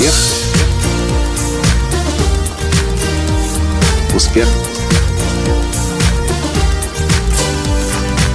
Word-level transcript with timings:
Успех. 0.00 0.14
Успех. 4.14 4.48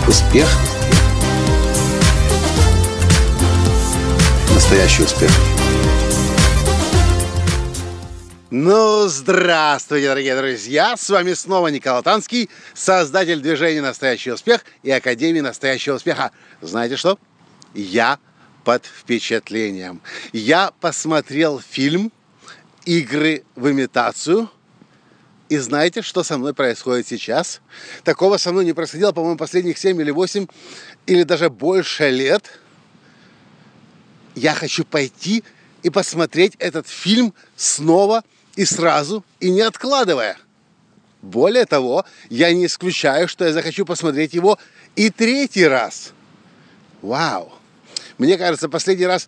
Успех. 0.07 0.47
Настоящий 4.53 5.01
успех. 5.01 5.31
Ну, 8.51 9.07
здравствуйте, 9.07 10.09
дорогие 10.09 10.37
друзья! 10.37 10.95
С 10.95 11.09
вами 11.09 11.33
снова 11.33 11.69
Николай 11.69 12.03
Танский, 12.03 12.51
создатель 12.75 13.39
движения 13.39 13.81
«Настоящий 13.81 14.31
успех» 14.31 14.63
и 14.83 14.91
Академии 14.91 15.39
«Настоящего 15.39 15.95
успеха». 15.95 16.29
Знаете 16.61 16.95
что? 16.95 17.17
Я 17.73 18.19
под 18.65 18.85
впечатлением. 18.85 20.01
Я 20.33 20.73
посмотрел 20.81 21.61
фильм 21.61 22.11
«Игры 22.83 23.45
в 23.55 23.71
имитацию», 23.71 24.49
и 25.47 25.57
знаете, 25.57 26.01
что 26.01 26.23
со 26.23 26.39
мной 26.39 26.55
происходит 26.55 27.07
сейчас? 27.07 27.61
Такого 28.03 28.37
со 28.37 28.51
мной 28.51 28.65
не 28.65 28.73
происходило, 28.73 29.11
по-моему, 29.11 29.37
последних 29.37 29.77
7 29.77 30.01
или 30.01 30.09
8, 30.09 30.47
или 31.05 31.21
даже 31.21 31.51
больше 31.51 32.09
лет. 32.09 32.59
Я 34.33 34.55
хочу 34.55 34.83
пойти 34.83 35.43
и 35.83 35.91
посмотреть 35.91 36.55
этот 36.57 36.87
фильм 36.89 37.33
снова– 37.55 38.23
и 38.55 38.65
сразу, 38.65 39.23
и 39.39 39.51
не 39.51 39.61
откладывая. 39.61 40.37
Более 41.21 41.65
того, 41.65 42.05
я 42.29 42.53
не 42.53 42.67
исключаю, 42.67 43.27
что 43.27 43.45
я 43.45 43.53
захочу 43.53 43.85
посмотреть 43.85 44.33
его 44.33 44.57
и 44.95 45.09
третий 45.09 45.67
раз. 45.67 46.13
Вау! 47.01 47.51
Мне 48.17 48.37
кажется, 48.37 48.69
последний 48.69 49.05
раз 49.05 49.27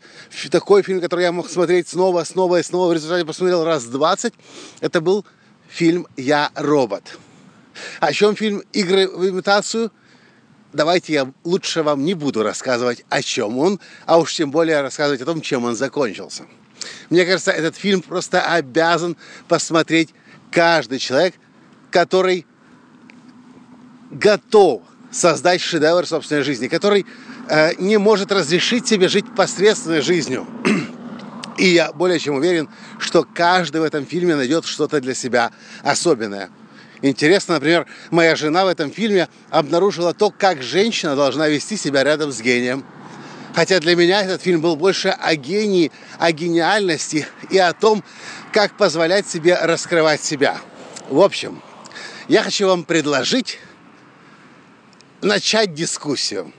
такой 0.49 0.81
фильм, 0.81 1.01
который 1.01 1.23
я 1.23 1.31
мог 1.31 1.49
смотреть 1.49 1.89
снова, 1.89 2.23
снова 2.23 2.59
и 2.59 2.63
снова, 2.63 2.89
в 2.89 2.93
результате 2.93 3.25
посмотрел 3.25 3.65
раз 3.65 3.83
20, 3.85 4.33
это 4.79 5.01
был 5.01 5.25
фильм 5.67 6.07
«Я 6.15 6.51
робот». 6.55 7.17
О 7.99 8.13
чем 8.13 8.35
фильм 8.35 8.63
«Игры 8.71 9.07
в 9.07 9.27
имитацию»? 9.27 9.91
Давайте 10.71 11.13
я 11.13 11.33
лучше 11.43 11.83
вам 11.83 12.05
не 12.05 12.13
буду 12.13 12.43
рассказывать, 12.43 13.03
о 13.09 13.21
чем 13.21 13.57
он, 13.57 13.79
а 14.05 14.19
уж 14.19 14.33
тем 14.33 14.51
более 14.51 14.81
рассказывать 14.81 15.21
о 15.21 15.25
том, 15.25 15.41
чем 15.41 15.65
он 15.65 15.75
закончился. 15.75 16.43
Мне 17.09 17.25
кажется, 17.25 17.51
этот 17.51 17.75
фильм 17.75 18.01
просто 18.01 18.41
обязан 18.41 19.17
посмотреть 19.47 20.13
каждый 20.51 20.99
человек, 20.99 21.35
который 21.91 22.45
готов 24.11 24.83
создать 25.17 25.61
шедевр 25.61 26.05
собственной 26.05 26.43
жизни, 26.43 26.67
который 26.67 27.05
э, 27.49 27.73
не 27.79 27.97
может 27.97 28.31
разрешить 28.31 28.87
себе 28.87 29.07
жить 29.07 29.25
посредственной 29.35 30.01
жизнью. 30.01 30.45
И 31.57 31.69
я 31.69 31.91
более 31.91 32.19
чем 32.19 32.35
уверен, 32.35 32.69
что 32.99 33.25
каждый 33.33 33.81
в 33.81 33.83
этом 33.83 34.05
фильме 34.05 34.35
найдет 34.35 34.65
что-то 34.65 35.01
для 35.01 35.15
себя 35.15 35.51
особенное. 35.83 36.49
Интересно, 37.01 37.55
например, 37.55 37.87
моя 38.11 38.35
жена 38.35 38.65
в 38.65 38.67
этом 38.67 38.91
фильме 38.91 39.27
обнаружила 39.49 40.13
то, 40.13 40.29
как 40.29 40.61
женщина 40.61 41.15
должна 41.15 41.47
вести 41.47 41.77
себя 41.77 42.03
рядом 42.03 42.31
с 42.31 42.41
гением– 42.41 42.85
Хотя 43.57 43.79
для 43.79 43.95
меня 43.95 44.21
этот 44.21 44.43
фильм 44.43 44.61
был 44.61 44.75
больше 44.75 45.07
о 45.07 45.35
гении, 45.35 45.91
о 46.19 46.31
гениальности 46.31 47.25
и 47.49 47.57
о 47.57 47.73
том, 47.73 48.03
как 48.53 48.77
позволять 48.77 49.27
себе 49.27 49.57
раскрывать 49.59 50.21
себя. 50.21 50.59
В 51.09 51.19
общем, 51.19 51.63
я 52.27 52.43
хочу 52.43 52.67
вам 52.67 52.83
предложить 52.83 53.57
начать 55.21 55.73
дискуссию. 55.73 56.53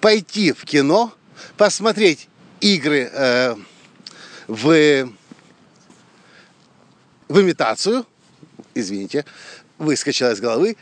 Пойти 0.00 0.52
в 0.52 0.64
кино, 0.64 1.12
посмотреть 1.56 2.28
игры 2.60 3.10
э, 3.12 3.56
в, 4.46 5.08
в 7.28 7.40
имитацию, 7.40 8.06
извините, 8.74 9.24
выскочила 9.78 10.32
из 10.32 10.40
головы, 10.40 10.76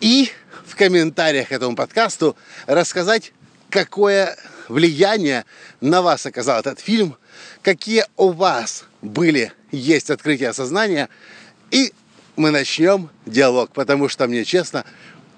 и 0.00 0.30
в 0.66 0.76
комментариях 0.76 1.48
к 1.48 1.52
этому 1.52 1.76
подкасту 1.76 2.36
рассказать, 2.66 3.32
какое 3.70 4.36
влияние 4.68 5.44
на 5.80 6.02
вас 6.02 6.26
оказал 6.26 6.60
этот 6.60 6.80
фильм, 6.80 7.16
какие 7.62 8.04
у 8.16 8.30
вас 8.30 8.84
были, 9.00 9.52
есть 9.70 10.10
открытия 10.10 10.52
сознания, 10.52 11.08
и 11.70 11.92
мы 12.36 12.50
начнем 12.50 13.10
диалог, 13.26 13.72
потому 13.72 14.08
что 14.08 14.26
мне, 14.26 14.44
честно, 14.44 14.84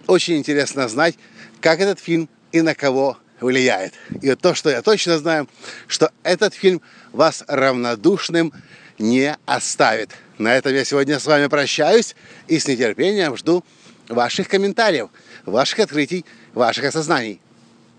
очень 0.07 0.37
интересно 0.37 0.89
знать, 0.89 1.17
как 1.61 1.81
этот 1.81 2.01
фильм 2.01 2.29
и 2.53 2.63
на 2.63 2.75
кого 2.75 3.19
влияет. 3.41 3.95
И 4.23 4.35
то, 4.35 4.55
что 4.55 4.71
я 4.71 4.83
точно 4.83 5.19
знаю, 5.19 5.49
что 5.87 6.11
этот 6.23 6.55
фильм 6.55 6.81
вас 7.13 7.45
равнодушным 7.47 8.53
не 8.99 9.37
оставит. 9.47 10.11
На 10.39 10.55
этом 10.57 10.75
я 10.75 10.85
сегодня 10.85 11.19
с 11.19 11.27
вами 11.27 11.47
прощаюсь 11.47 12.15
и 12.49 12.59
с 12.59 12.67
нетерпением 12.67 13.37
жду 13.37 13.65
ваших 14.09 14.49
комментариев, 14.49 15.09
ваших 15.47 15.81
открытий, 15.81 16.25
ваших 16.53 16.85
осознаний. 16.85 17.41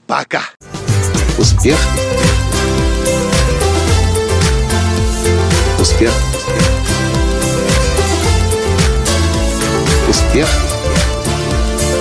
Пока! 0.08 0.44
Успех. 1.38 1.78
Успех. 5.80 6.12
Успех. 10.08 10.65